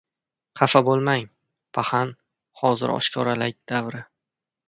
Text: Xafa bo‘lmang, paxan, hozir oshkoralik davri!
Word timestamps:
Xafa 0.61 0.79
bo‘lmang, 0.87 1.25
paxan, 1.77 2.15
hozir 2.63 2.95
oshkoralik 2.97 3.59
davri! 3.73 4.05